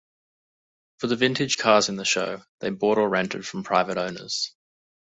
For 0.97 1.05
the 1.05 1.15
vintage 1.15 1.59
cars 1.59 1.87
in 1.87 1.95
the 1.95 2.05
show, 2.05 2.41
they 2.57 2.71
bought 2.71 2.97
or 2.97 3.07
rented 3.07 3.45
from 3.45 3.61
private 3.63 3.99
owners. 3.99 4.51